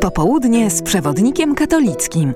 Popołudnie 0.00 0.70
z 0.70 0.82
przewodnikiem 0.82 1.54
katolickim. 1.54 2.34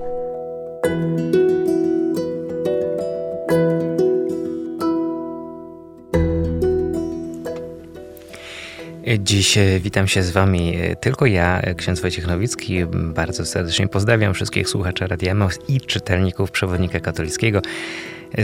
Dziś 9.19 9.59
e, 9.59 9.81
witam 9.81 10.09
się 10.09 10.23
z 10.23 10.31
Wami 10.31 10.77
e, 10.77 10.97
tylko 10.97 11.27
ja, 11.27 11.61
e, 11.61 11.75
ksiądz 11.75 12.01
Wojciech 12.01 12.27
Nowicki. 12.27 12.87
Bardzo 12.93 13.47
serdecznie 13.47 13.89
pozdrawiam 13.89 14.35
wszystkich 14.35 14.69
słuchaczy 14.69 15.07
Radia 15.07 15.35
i 15.69 15.81
czytelników 15.81 16.51
Przewodnika 16.51 17.01
Katolickiego. 17.01 17.63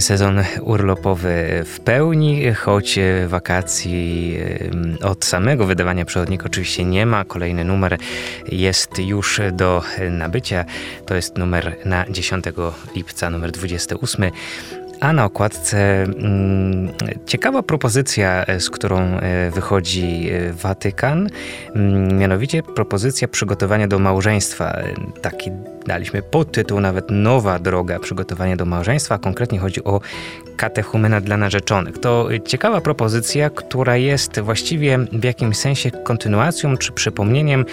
Sezon 0.00 0.42
urlopowy 0.60 1.62
w 1.66 1.80
pełni, 1.80 2.54
choć 2.54 2.98
wakacji 3.26 4.38
od 5.02 5.24
samego 5.24 5.66
wydawania 5.66 6.04
przewodnika 6.04 6.46
oczywiście 6.46 6.84
nie 6.84 7.06
ma. 7.06 7.24
Kolejny 7.24 7.64
numer 7.64 7.98
jest 8.48 8.98
już 8.98 9.40
do 9.52 9.82
nabycia. 10.10 10.64
To 11.06 11.14
jest 11.14 11.38
numer 11.38 11.76
na 11.84 12.04
10 12.10 12.44
lipca, 12.96 13.30
numer 13.30 13.52
28. 13.52 14.30
A 15.00 15.12
na 15.12 15.24
okładce 15.24 16.02
mm, 16.02 16.88
ciekawa 17.26 17.62
propozycja, 17.62 18.44
z 18.58 18.70
którą 18.70 18.98
e, 18.98 19.50
wychodzi 19.50 20.30
e, 20.30 20.52
Watykan, 20.52 21.28
mm, 21.74 22.18
mianowicie 22.18 22.62
propozycja 22.62 23.28
przygotowania 23.28 23.88
do 23.88 23.98
małżeństwa. 23.98 24.78
Taki 25.22 25.50
daliśmy 25.86 26.22
podtytuł, 26.22 26.80
nawet 26.80 27.06
Nowa 27.10 27.58
droga 27.58 27.98
przygotowania 27.98 28.56
do 28.56 28.64
małżeństwa. 28.64 29.18
Konkretnie 29.18 29.58
chodzi 29.58 29.84
o 29.84 30.00
katechumena 30.56 31.20
dla 31.20 31.36
narzeczonych. 31.36 31.98
To 31.98 32.28
ciekawa 32.46 32.80
propozycja, 32.80 33.50
która 33.50 33.96
jest 33.96 34.40
właściwie 34.40 34.98
w 34.98 35.24
jakimś 35.24 35.56
sensie 35.56 35.90
kontynuacją 35.90 36.76
czy 36.76 36.92
przypomnieniem 36.92 37.64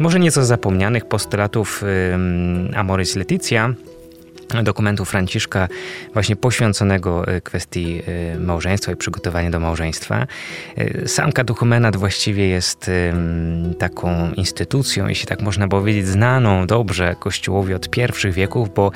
może 0.00 0.20
nieco 0.20 0.44
zapomnianych 0.44 1.04
postulatów 1.04 1.82
Amoris 2.74 3.16
Leticia, 3.16 3.74
dokumentu 4.62 5.04
Franciszka 5.04 5.68
właśnie 6.12 6.36
poświęconego 6.36 7.26
e, 7.26 7.40
kwestii 7.40 8.02
e, 8.34 8.38
małżeństwa 8.38 8.92
i 8.92 8.96
przygotowania 8.96 9.50
do 9.50 9.60
małżeństwa. 9.60 10.26
E, 10.76 11.08
sam 11.08 11.32
katechumenat 11.32 11.96
właściwie 11.96 12.48
jest 12.48 12.90
taką 13.78 14.32
instytucją, 14.32 15.08
jeśli 15.08 15.26
tak 15.26 15.42
można 15.42 15.68
powiedzieć, 15.68 16.06
znaną 16.06 16.66
dobrze 16.66 17.16
Kościołowi 17.18 17.74
od 17.74 17.90
pierwszych 17.90 18.32
wieków, 18.32 18.74
bo 18.74 18.90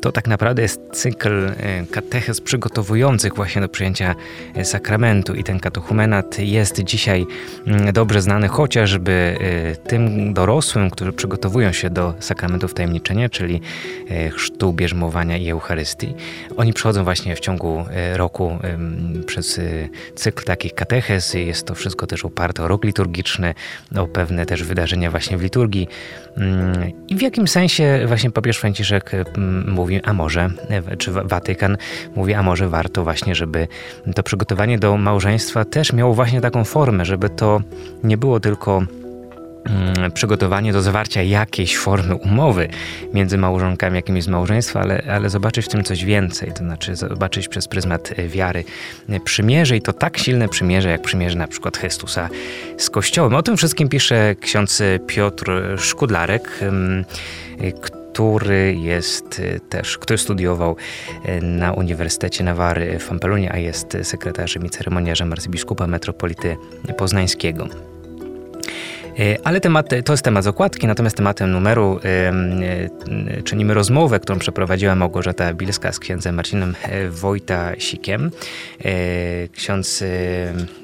to 0.00 0.12
tak 0.12 0.26
naprawdę 0.26 0.62
jest 0.62 0.80
cykl 0.92 1.46
e, 1.46 1.86
katechez 1.90 2.40
przygotowujących 2.40 3.34
właśnie 3.34 3.62
do 3.62 3.68
przyjęcia 3.68 4.14
e, 4.54 4.64
sakramentu 4.64 5.34
i 5.34 5.44
ten 5.44 5.60
katechumenat 5.60 6.38
jest 6.38 6.82
dzisiaj 6.82 7.26
mm, 7.66 7.92
dobrze 7.92 8.22
znany 8.22 8.48
chociażby 8.48 9.12
e, 9.12 9.76
tym 9.76 10.34
dorosłym, 10.34 10.90
którzy 10.90 11.12
przygotowują 11.12 11.72
się 11.72 11.90
do 11.90 12.14
sakramentu 12.20 12.68
wtajemniczenia, 12.68 13.28
czyli 13.28 13.60
chrztu, 14.32 14.72
bierzmowania 14.72 15.36
i 15.36 15.50
Eucharystii. 15.50 16.14
Oni 16.56 16.72
przechodzą 16.72 17.04
właśnie 17.04 17.36
w 17.36 17.40
ciągu 17.40 17.84
roku 18.14 18.58
przez 19.26 19.60
cykl 20.14 20.44
takich 20.44 20.74
katechez. 20.74 21.34
Jest 21.34 21.66
to 21.66 21.74
wszystko 21.74 22.06
też 22.06 22.24
oparte 22.24 22.62
o 22.62 22.68
rok 22.68 22.84
liturgiczny, 22.84 23.54
o 23.96 24.06
pewne 24.06 24.46
też 24.46 24.64
wydarzenia 24.64 25.10
właśnie 25.10 25.38
w 25.38 25.42
liturgii. 25.42 25.88
Mm, 26.36 26.92
I 27.08 27.16
w 27.16 27.22
jakim 27.22 27.48
sensie 27.48 28.04
właśnie 28.06 28.30
papież 28.30 28.58
Franciszek 28.58 29.12
mówi, 29.74 30.00
a 30.02 30.12
może, 30.12 30.50
czy 30.98 31.12
Watykan 31.12 31.76
mówi, 32.16 32.34
a 32.34 32.42
może 32.42 32.68
warto 32.68 33.04
właśnie, 33.04 33.34
żeby 33.34 33.68
to 34.14 34.22
przygotowanie 34.22 34.78
do 34.78 34.96
małżeństwa 34.96 35.64
też 35.64 35.92
miało 35.92 36.14
właśnie 36.14 36.40
taką 36.40 36.64
formę, 36.64 37.04
żeby 37.04 37.30
to 37.30 37.60
nie 38.04 38.16
było 38.16 38.40
tylko 38.40 38.82
mm, 39.64 40.12
przygotowanie 40.12 40.72
do 40.72 40.82
zawarcia 40.82 41.22
jakiejś 41.22 41.76
formy 41.76 42.14
umowy 42.14 42.68
między 43.14 43.38
małżonkami, 43.38 43.96
jakim 43.96 44.16
jest 44.16 44.28
małżeństwo, 44.28 44.80
ale, 44.80 45.02
ale 45.10 45.30
zobaczyć 45.30 45.66
w 45.66 45.68
tym 45.68 45.84
coś 45.84 46.04
więcej, 46.04 46.52
to 46.52 46.58
znaczy 46.58 46.96
zobaczyć 46.96 47.48
przez 47.48 47.68
pryzmat 47.68 48.14
wiary 48.28 48.64
przymierze 49.24 49.76
i 49.76 49.82
to 49.82 49.92
tak 49.92 50.18
silne 50.18 50.48
przymierze, 50.48 50.90
jak 50.90 51.02
przymierze 51.02 51.38
na 51.38 51.48
przykład 51.48 51.76
Chrystusa 51.76 52.28
z 52.78 52.90
Kościołem. 52.90 53.34
O 53.34 53.42
tym 53.42 53.56
wszystkim 53.56 53.88
pisze 53.88 54.34
ksiądz 54.40 54.82
Piotr 55.06 55.52
Szkudlarek, 55.78 56.60
który 57.80 58.03
który 58.14 58.74
jest 58.74 59.38
y, 59.38 59.60
też, 59.68 59.98
który 59.98 60.18
studiował 60.18 60.76
y, 61.28 61.40
na 61.42 61.72
Uniwersytecie 61.72 62.44
Nawary 62.44 62.98
w 62.98 63.08
Pampelunie, 63.08 63.52
a 63.52 63.58
jest 63.58 63.96
sekretarzem 64.02 64.66
i 64.66 64.70
ceremoniarzem 64.70 65.32
arcybiskupa 65.32 65.86
metropolity 65.86 66.56
poznańskiego. 66.96 67.93
E, 69.18 69.38
ale 69.44 69.60
temat, 69.60 69.88
to 70.04 70.12
jest 70.12 70.24
temat 70.24 70.44
z 70.44 70.46
okładki, 70.46 70.86
natomiast 70.86 71.16
tematem 71.16 71.50
numeru 71.50 72.00
e, 72.04 73.42
czynimy 73.42 73.74
rozmowę, 73.74 74.20
którą 74.20 74.38
przeprowadziła 74.38 74.94
Małgorzata 74.94 75.54
Bilska 75.54 75.92
z 75.92 75.98
księdzem 75.98 76.34
Marcinem 76.34 76.74
e, 76.82 77.08
Wojtasikiem. 77.10 78.30
Ksiądz 79.52 80.04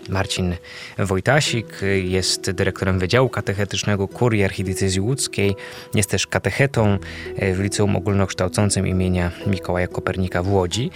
Marcin 0.09 0.55
Wojtasik 0.99 1.67
jest 2.03 2.51
dyrektorem 2.51 2.99
Wydziału 2.99 3.29
Katechetycznego 3.29 4.09
Kurii 4.09 4.45
Archidiecezji 4.45 5.01
Łódzkiej. 5.01 5.57
Jest 5.95 6.11
też 6.11 6.27
katechetą 6.27 6.99
w 7.55 7.61
Liceum 7.61 7.97
Ogólnokształcącym 7.97 8.87
imienia 8.87 9.31
Mikołaja 9.47 9.87
Kopernika 9.87 10.43
w 10.43 10.53
Łodzi. 10.53 10.91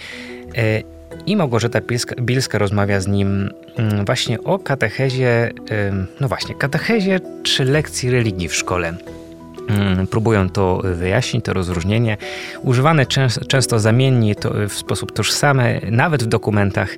I 1.25 1.35
Małgorzata 1.35 1.81
Bilska, 2.21 2.57
rozmawia 2.57 3.01
z 3.01 3.07
nim 3.07 3.49
mm, 3.77 4.05
właśnie 4.05 4.43
o 4.43 4.59
katechezie, 4.59 5.51
no 6.19 6.27
właśnie, 6.27 6.55
katechezie 6.55 7.19
czy 7.43 7.65
lekcji 7.65 8.11
religii 8.11 8.47
w 8.47 8.55
szkole. 8.55 8.93
Mm, 9.69 10.07
próbują 10.07 10.49
to 10.49 10.81
wyjaśnić, 10.83 11.45
to 11.45 11.53
rozróżnienie. 11.53 12.17
Używane 12.61 13.05
często 13.47 13.79
zamiennie 13.79 14.35
to 14.35 14.53
w 14.69 14.73
sposób 14.73 15.11
tożsamy, 15.11 15.81
nawet 15.91 16.23
w 16.23 16.27
dokumentach 16.27 16.89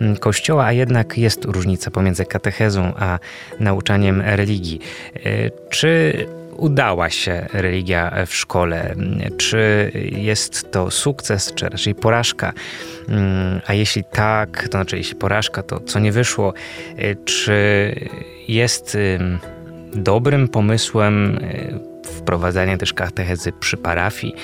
mm, 0.00 0.16
Kościoła, 0.16 0.64
a 0.64 0.72
jednak 0.72 1.18
jest 1.18 1.44
różnica 1.44 1.90
pomiędzy 1.90 2.24
katechezą 2.24 2.92
a 2.96 3.18
nauczaniem 3.60 4.20
religii. 4.20 4.80
E, 5.14 5.50
czy 5.70 6.26
udała 6.58 7.10
się 7.10 7.46
religia 7.52 8.12
w 8.26 8.34
szkole? 8.34 8.94
Czy 9.36 9.92
jest 10.12 10.72
to 10.72 10.90
sukces, 10.90 11.52
czy 11.54 11.68
raczej 11.68 11.94
porażka? 11.94 12.52
Mm, 13.08 13.60
a 13.66 13.74
jeśli 13.74 14.04
tak, 14.04 14.62
to 14.62 14.70
znaczy 14.70 14.96
jeśli 14.96 15.16
porażka, 15.16 15.62
to 15.62 15.80
co 15.80 15.98
nie 15.98 16.12
wyszło? 16.12 16.54
Czy 17.24 17.94
jest 18.48 18.96
dobrym 19.94 20.48
pomysłem 20.48 21.38
y, 21.38 21.80
wprowadzanie 22.04 22.78
też 22.78 22.92
katechezy 22.92 23.52
przy 23.52 23.76
parafii? 23.76 24.34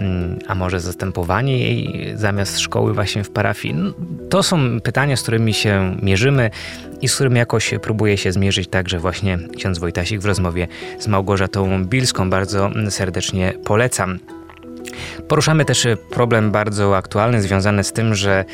Mm, 0.00 0.38
a 0.46 0.54
może 0.54 0.80
zastępowanie 0.80 1.58
jej 1.58 2.12
zamiast 2.16 2.60
szkoły 2.60 2.94
właśnie 2.94 3.24
w 3.24 3.30
parafii? 3.30 3.74
No, 3.74 3.92
to 4.30 4.42
są 4.42 4.80
pytania, 4.80 5.16
z 5.16 5.22
którymi 5.22 5.54
się 5.54 5.96
mierzymy 6.02 6.50
i 7.00 7.08
z 7.08 7.14
którymi 7.14 7.38
jakoś 7.38 7.74
próbuje 7.82 8.16
się 8.16 8.32
zmierzyć 8.32 8.68
także 8.68 8.98
właśnie 8.98 9.38
ksiądz 9.56 9.78
Wojtasik 9.78 10.20
w 10.20 10.24
rozmowie 10.24 10.68
z 10.98 11.08
Małgorzatą 11.08 11.84
Bilską. 11.84 12.30
Bardzo 12.30 12.70
serdecznie 12.88 13.52
polecam. 13.64 14.18
Poruszamy 15.28 15.64
też 15.64 15.86
problem 16.10 16.50
bardzo 16.50 16.96
aktualny 16.96 17.42
związany 17.42 17.84
z 17.84 17.92
tym, 17.92 18.14
że 18.14 18.44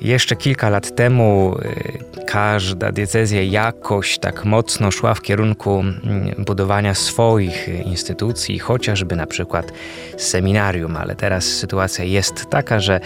jeszcze 0.00 0.36
kilka 0.36 0.68
lat 0.70 0.94
temu 0.94 1.56
y, 2.18 2.24
każda 2.26 2.92
diecezja 2.92 3.42
jakoś 3.42 4.18
tak 4.18 4.44
mocno 4.44 4.90
szła 4.90 5.14
w 5.14 5.22
kierunku 5.22 5.80
mm, 5.80 6.34
budowania 6.38 6.94
swoich 6.94 7.68
instytucji, 7.84 8.58
chociażby 8.58 9.16
na 9.16 9.26
przykład 9.26 9.72
seminarium, 10.16 10.96
ale 10.96 11.16
teraz 11.16 11.44
sytuacja 11.44 12.04
jest 12.04 12.46
taka, 12.50 12.80
że 12.80 13.00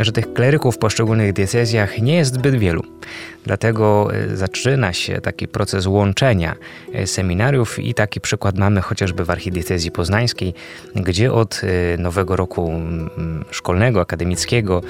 że 0.00 0.12
tych 0.12 0.32
kleryków 0.32 0.74
w 0.74 0.78
poszczególnych 0.78 1.32
diecezjach 1.32 1.98
nie 1.98 2.16
jest 2.16 2.34
zbyt 2.34 2.54
wielu. 2.56 2.82
Dlatego 3.44 4.08
e, 4.14 4.36
zaczyna 4.36 4.92
się 4.92 5.20
taki 5.20 5.48
proces 5.48 5.86
łączenia 5.86 6.54
e, 6.92 7.06
seminariów 7.06 7.78
i 7.78 7.94
taki 7.94 8.20
przykład 8.20 8.58
mamy 8.58 8.80
chociażby 8.80 9.24
w 9.24 9.30
archidiecezji 9.30 9.90
poznańskiej, 9.90 10.54
gdzie 10.94 11.32
od 11.32 11.60
e, 11.64 11.96
nowego 11.98 12.36
roku 12.36 12.72
szkolnego, 13.50 14.00
akademickiego, 14.00 14.82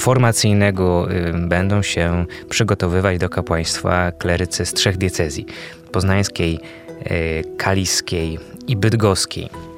formacyjnego 0.00 1.08
będą 1.48 1.82
się 1.82 2.26
przygotowywać 2.48 3.18
do 3.18 3.28
kapłaństwa 3.28 4.12
klerycy 4.12 4.66
z 4.66 4.72
trzech 4.72 4.96
diecezji: 4.96 5.46
poznańskiej, 5.92 6.60
kaliskiej 7.56 8.38
i 8.66 8.76
bydgoskiej. 8.76 9.73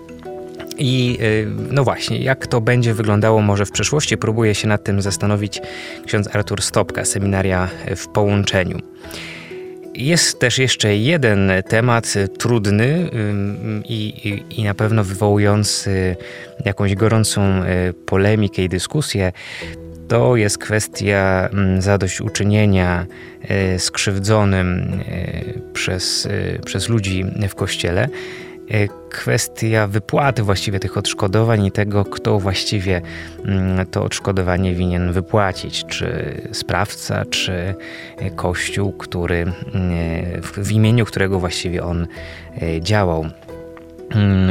I 0.78 1.18
y, 1.20 1.46
no 1.70 1.84
właśnie, 1.84 2.18
jak 2.18 2.46
to 2.46 2.60
będzie 2.60 2.94
wyglądało 2.94 3.42
może 3.42 3.66
w 3.66 3.70
przyszłości, 3.70 4.16
próbuje 4.16 4.54
się 4.54 4.68
nad 4.68 4.84
tym 4.84 5.02
zastanowić 5.02 5.60
ksiądz 6.06 6.36
Artur 6.36 6.62
Stopka, 6.62 7.04
seminaria 7.04 7.68
w 7.96 8.08
połączeniu. 8.08 8.78
Jest 9.94 10.38
też 10.38 10.58
jeszcze 10.58 10.96
jeden 10.96 11.52
temat 11.68 12.14
trudny 12.38 12.84
y, 12.84 13.08
i, 13.88 14.28
i, 14.28 14.60
i, 14.60 14.64
na 14.64 14.74
pewno 14.74 15.04
wywołujący 15.04 16.16
jakąś 16.64 16.94
gorącą 16.94 17.62
y, 17.64 17.92
polemikę 18.06 18.62
i 18.62 18.68
dyskusję. 18.68 19.32
to 20.08 20.36
jest 20.36 20.58
kwestia 20.58 21.48
mm, 21.52 21.82
zadośćuczynienia 21.82 23.06
skrzywdzonym 23.78 25.00
przez, 25.72 26.28
przez 26.64 26.88
ludzi 26.88 27.24
w 27.48 27.54
kościele. 27.54 28.08
Kwestia 29.10 29.86
wypłaty 29.86 30.42
właściwie 30.42 30.80
tych 30.80 30.96
odszkodowań 30.96 31.64
i 31.64 31.72
tego, 31.72 32.04
kto 32.04 32.38
właściwie 32.38 33.02
mm, 33.44 33.86
to 33.86 34.04
odszkodowanie 34.04 34.74
winien 34.74 35.12
wypłacić, 35.12 35.84
czy 35.84 36.40
sprawca, 36.52 37.24
czy 37.24 37.74
kościół, 38.36 38.92
który, 38.92 39.36
mm, 39.36 39.54
w 40.42 40.72
imieniu 40.72 41.04
którego 41.04 41.40
właściwie 41.40 41.84
on 41.84 42.06
działał. 42.80 43.26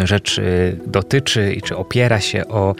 Rzecz 0.03 0.41
dotyczy 0.87 1.55
czy 1.63 1.77
opiera 1.77 2.19
się 2.19 2.47
o 2.47 2.75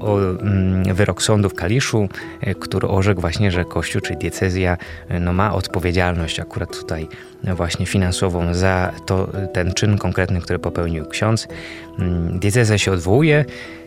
o 0.00 0.18
mm, 0.18 0.94
wyrok 0.94 1.22
sądu 1.22 1.48
w 1.48 1.54
Kaliszu, 1.54 2.08
e, 2.40 2.54
który 2.54 2.88
orzekł 2.88 3.20
właśnie, 3.20 3.50
że 3.50 3.64
Kościół 3.64 4.00
czy 4.00 4.14
diecezja 4.14 4.76
e, 5.08 5.20
no, 5.20 5.32
ma 5.32 5.54
odpowiedzialność 5.54 6.40
akurat 6.40 6.78
tutaj 6.78 7.08
właśnie 7.44 7.86
finansową 7.86 8.54
za 8.54 8.92
to, 9.06 9.28
ten 9.52 9.72
czyn 9.72 9.98
konkretny, 9.98 10.40
który 10.40 10.58
popełnił 10.58 11.06
ksiądz. 11.06 11.48
Mm, 11.98 12.38
diecezja 12.38 12.78
się 12.78 12.92
odwołuje, 12.92 13.44
E, 13.44 13.85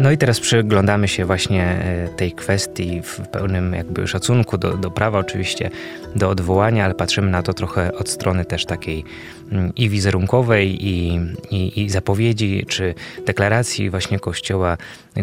no 0.00 0.10
i 0.10 0.18
teraz 0.18 0.40
przyglądamy 0.40 1.08
się 1.08 1.24
właśnie 1.24 1.64
e, 1.64 2.08
tej 2.08 2.32
kwestii 2.32 3.02
w 3.02 3.28
pełnym 3.28 3.74
jakby 3.74 4.06
szacunku 4.06 4.58
do, 4.58 4.76
do 4.76 4.90
prawa 4.90 5.18
oczywiście, 5.18 5.70
do 6.16 6.30
odwołania, 6.30 6.84
ale 6.84 6.94
patrzymy 6.94 7.30
na 7.30 7.42
to 7.42 7.54
trochę 7.54 7.92
od 7.92 8.08
strony 8.08 8.44
też 8.44 8.66
takiej 8.66 9.04
mm, 9.52 9.72
i 9.76 9.88
wizerunkowej, 9.88 10.86
i, 10.86 11.20
i, 11.50 11.82
i 11.82 11.90
zapowiedzi, 11.90 12.66
czy 12.68 12.94
deklaracji 13.26 13.90
właśnie 13.90 14.18
Kościoła, 14.18 14.76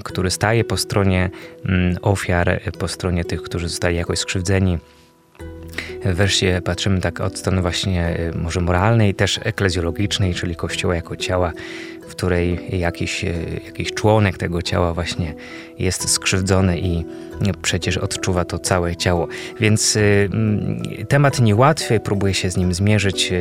który 0.04 0.32
staje 0.32 0.64
po 0.64 0.78
stronie 0.78 1.30
mm, 1.66 1.98
ofiar, 2.02 2.62
po 2.80 2.88
stronie 2.88 3.26
tych, 3.26 3.42
którzy 3.42 3.70
zostali 3.70 3.96
jakoś 3.96 4.20
skrzywdzeni. 4.20 4.78
Wreszcie 6.06 6.62
patrzymy 6.62 7.02
tak 7.02 7.22
od 7.22 7.38
strony 7.38 7.62
właśnie 7.62 8.06
e, 8.06 8.38
może 8.38 8.62
moralnej, 8.62 9.16
też 9.16 9.40
eklezjologicznej, 9.44 10.34
czyli 10.34 10.56
Kościoła 10.56 10.96
jako 10.96 11.16
ciała, 11.16 11.54
w 12.10 12.16
której 12.16 12.80
jakiś, 12.80 13.26
e, 13.26 13.34
jakiś 13.66 13.92
członek 13.94 14.38
tego 14.38 14.62
ciała 14.62 14.94
właśnie 14.94 15.34
jest 15.80 16.10
skrzywdzony 16.10 16.80
i 16.80 17.06
przecież 17.62 17.98
odczuwa 17.98 18.46
to 18.46 18.60
całe 18.60 18.96
ciało. 18.96 19.28
Więc 19.60 19.98
e, 19.98 20.00
temat 21.06 21.40
niełatwy, 21.40 22.00
próbuje 22.00 22.34
się 22.34 22.50
z 22.50 22.58
nim 22.58 22.74
zmierzyć 22.74 23.34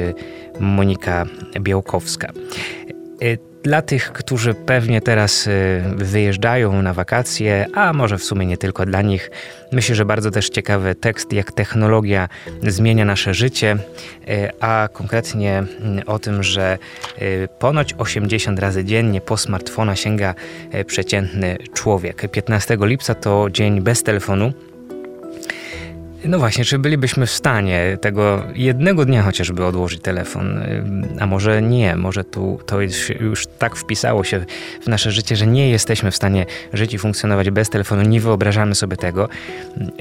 Monika 0.60 1.26
Białkowska. 1.60 2.32
Dla 3.62 3.82
tych, 3.82 4.12
którzy 4.12 4.54
pewnie 4.54 5.00
teraz 5.00 5.46
y, 5.46 5.82
wyjeżdżają 5.96 6.82
na 6.82 6.94
wakacje, 6.94 7.66
a 7.74 7.92
może 7.92 8.18
w 8.18 8.24
sumie 8.24 8.46
nie 8.46 8.56
tylko 8.56 8.86
dla 8.86 9.02
nich, 9.02 9.30
myślę, 9.72 9.94
że 9.94 10.04
bardzo 10.04 10.30
też 10.30 10.48
ciekawy 10.48 10.94
tekst, 10.94 11.32
jak 11.32 11.52
technologia 11.52 12.28
zmienia 12.62 13.04
nasze 13.04 13.34
życie, 13.34 13.76
y, 14.28 14.50
a 14.60 14.88
konkretnie 14.92 15.64
y, 16.00 16.06
o 16.06 16.18
tym, 16.18 16.42
że 16.42 16.78
ponoć 17.58 17.94
80 17.98 18.58
razy 18.58 18.84
dziennie 18.84 19.20
po 19.20 19.36
smartfona 19.36 19.96
sięga 19.96 20.34
przeciętny 20.86 21.58
człowiek. 21.74 22.30
15 22.30 22.78
lipca 22.80 23.14
to 23.14 23.46
dzień 23.50 23.80
bez 23.80 24.02
telefonu. 24.02 24.52
No 26.24 26.38
właśnie, 26.38 26.64
czy 26.64 26.78
bylibyśmy 26.78 27.26
w 27.26 27.30
stanie 27.30 27.98
tego 28.00 28.42
jednego 28.54 29.04
dnia 29.04 29.22
chociażby 29.22 29.64
odłożyć 29.64 30.02
telefon? 30.02 30.60
A 31.20 31.26
może 31.26 31.62
nie, 31.62 31.96
może 31.96 32.24
tu 32.24 32.58
to 32.66 32.78
już 33.20 33.46
tak 33.58 33.76
wpisało 33.76 34.24
się 34.24 34.44
w 34.82 34.86
nasze 34.86 35.12
życie, 35.12 35.36
że 35.36 35.46
nie 35.46 35.70
jesteśmy 35.70 36.10
w 36.10 36.16
stanie 36.16 36.46
żyć 36.72 36.94
i 36.94 36.98
funkcjonować 36.98 37.50
bez 37.50 37.70
telefonu, 37.70 38.02
nie 38.02 38.20
wyobrażamy 38.20 38.74
sobie 38.74 38.96
tego. 38.96 39.28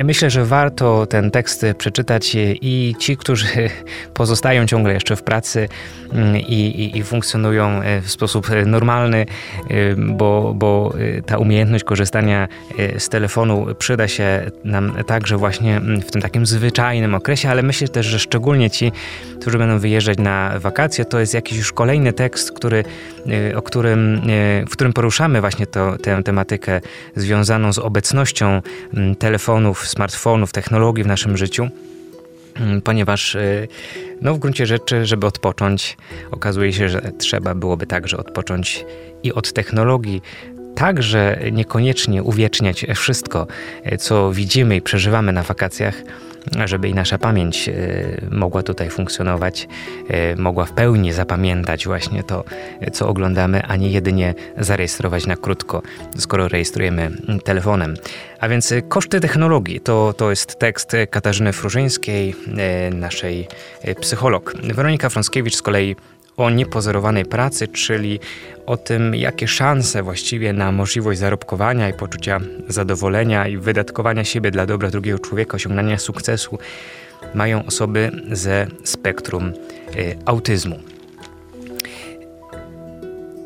Myślę, 0.04 0.30
że 0.30 0.46
warto 0.46 1.06
ten 1.06 1.32
tekst 1.32 1.66
przeczytać 1.78 2.32
i 2.62 2.96
ci, 3.00 3.18
którzy 3.18 3.48
pozostają 4.14 4.66
ciągle 4.66 4.94
jeszcze 4.94 5.16
w 5.16 5.24
pracy 5.24 5.70
mm, 6.14 6.38
i, 6.38 6.54
i, 6.54 6.98
i 6.98 7.04
funkcjonują 7.04 7.82
w 8.02 8.12
sposób 8.12 8.48
normalny, 8.66 9.26
bo, 9.98 10.54
bo 10.56 10.94
ta 11.26 11.38
umiejętność 11.38 11.84
korzystania 11.84 12.48
z 12.98 13.10
telefonu 13.10 13.66
przyda 13.80 14.08
się 14.08 14.52
nam 14.64 14.94
także 15.08 15.38
właśnie 15.38 15.82
w 16.08 16.12
tym 16.12 16.17
takim 16.22 16.46
zwyczajnym 16.46 17.16
okresie, 17.16 17.50
ale 17.50 17.64
myślę 17.64 17.88
też, 17.88 18.06
że 18.06 18.20
szczególnie 18.20 18.70
ci, 18.70 18.92
którzy 19.42 19.58
będą 19.58 19.80
wyjeżdżać 19.80 20.18
na 20.18 20.60
wakacje, 20.60 21.06
to 21.06 21.20
jest 21.20 21.34
jakiś 21.34 21.58
już 21.58 21.72
kolejny 21.72 22.14
tekst, 22.14 22.52
który, 22.52 22.84
y, 23.52 23.58
o 23.58 23.62
którym, 23.62 24.30
y, 24.30 24.66
w 24.70 24.72
którym 24.72 24.94
poruszamy 24.94 25.42
właśnie 25.42 25.68
to, 25.68 25.98
tę 25.98 26.24
tematykę 26.24 26.82
związaną 27.16 27.74
z 27.74 27.80
obecnością 27.80 28.62
mm, 28.94 29.16
telefonów, 29.16 29.88
smartfonów, 29.88 30.52
technologii 30.52 31.04
w 31.04 31.08
naszym 31.08 31.38
życiu. 31.38 31.70
Mm, 32.56 32.82
ponieważ 32.82 33.36
y, 33.36 33.68
no, 34.22 34.34
w 34.34 34.40
gruncie 34.40 34.66
rzeczy, 34.66 35.06
żeby 35.06 35.28
odpocząć, 35.28 35.98
okazuje 36.32 36.74
się, 36.74 36.90
że 36.90 37.12
trzeba 37.18 37.56
byłoby 37.56 37.88
także 37.88 38.18
odpocząć 38.18 38.86
i 39.24 39.34
od 39.34 39.54
technologii, 39.54 40.22
także 40.78 41.40
niekoniecznie 41.52 42.24
uwieczniać 42.24 42.86
wszystko, 42.96 43.48
e, 43.84 43.98
co 43.98 44.32
widzimy 44.32 44.76
i 44.76 44.82
przeżywamy 44.82 45.34
na 45.34 45.44
wakacjach, 45.44 45.96
żeby 46.66 46.90
i 46.90 46.94
nasza 46.94 47.18
pamięć 47.18 47.70
e, 47.70 47.74
mogła 48.32 48.64
tutaj 48.64 48.90
funkcjonować, 48.90 49.68
e, 50.10 50.36
mogła 50.36 50.66
w 50.66 50.72
pełni 50.72 51.14
zapamiętać 51.14 51.86
właśnie 51.86 52.24
to, 52.24 52.44
co 52.94 53.08
oglądamy, 53.08 53.64
a 53.64 53.76
nie 53.76 53.90
jedynie 53.90 54.34
zarejestrować 54.58 55.26
na 55.26 55.36
krótko, 55.36 55.82
skoro 56.18 56.48
rejestrujemy 56.48 57.12
telefonem. 57.44 57.98
A 58.40 58.50
więc 58.50 58.74
koszty 58.90 59.20
technologii 59.20 59.80
to, 59.80 60.14
to 60.18 60.30
jest 60.30 60.60
tekst 60.60 60.92
Katarzyny 61.10 61.54
Frużyńskiej, 61.54 62.36
naszej 62.92 63.48
psycholog. 64.02 64.54
Weronika 64.64 65.10
Frąckiewicz 65.10 65.56
z 65.56 65.62
kolei 65.62 65.96
o 66.38 66.50
niepozorowanej 66.50 67.26
pracy, 67.26 67.68
czyli 67.68 68.20
o 68.66 68.78
tym, 68.78 69.16
jakie 69.16 69.48
szanse 69.48 70.04
właściwie 70.04 70.54
na 70.54 70.72
możliwość 70.72 71.20
zarobkowania 71.20 71.90
i 71.90 71.94
poczucia 71.94 72.40
zadowolenia 72.68 73.48
i 73.48 73.58
wydatkowania 73.58 74.24
siebie 74.24 74.52
dla 74.52 74.66
dobra 74.66 74.90
drugiego 74.90 75.20
człowieka, 75.20 75.56
osiągania 75.56 75.98
sukcesu 75.98 76.58
mają 77.34 77.66
osoby 77.66 78.12
ze 78.32 78.68
spektrum 78.84 79.54
y, 79.96 80.18
autyzmu. 80.26 80.80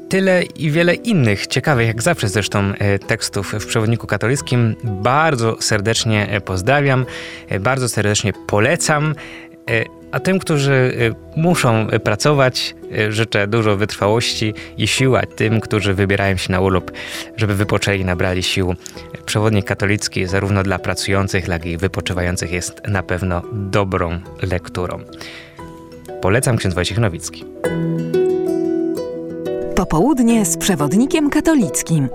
Tyle 0.09 0.43
i 0.43 0.71
wiele 0.71 0.93
innych 0.93 1.47
ciekawych, 1.47 1.87
jak 1.87 2.01
zawsze 2.01 2.29
zresztą, 2.29 2.73
y, 2.95 2.99
tekstów 2.99 3.53
w 3.53 3.65
przewodniku 3.65 4.07
katolickim. 4.07 4.75
Bardzo 4.83 5.61
serdecznie 5.61 6.37
y, 6.37 6.41
pozdrawiam, 6.41 7.05
bardzo 7.59 7.89
serdecznie 7.89 8.33
polecam. 8.47 9.15
A 10.11 10.19
tym, 10.19 10.39
którzy 10.39 10.71
y, 10.73 11.39
muszą 11.39 11.87
pracować, 12.03 12.75
y, 12.97 13.11
życzę 13.11 13.47
dużo 13.47 13.77
wytrwałości 13.77 14.53
i 14.77 14.87
sił, 14.87 15.15
a 15.15 15.21
tym, 15.21 15.61
którzy 15.61 15.93
wybierają 15.93 16.37
się 16.37 16.51
na 16.51 16.59
urlop, 16.59 16.91
żeby 17.37 17.55
wypoczęli, 17.55 18.05
nabrali 18.05 18.43
sił. 18.43 18.75
Przewodnik 19.25 19.65
katolicki 19.65 20.25
zarówno 20.25 20.63
dla 20.63 20.79
pracujących, 20.79 21.47
jak 21.47 21.65
i 21.65 21.77
wypoczywających 21.77 22.51
jest 22.51 22.81
na 22.87 23.03
pewno 23.03 23.41
dobrą 23.53 24.19
lekturą. 24.41 24.99
Polecam 26.21 26.57
ksiądz 26.57 26.75
Wojciech 26.75 26.97
Nowicki. 26.97 27.45
Popołudnie 29.75 30.45
z 30.45 30.57
przewodnikiem 30.57 31.29
katolickim. 31.29 32.09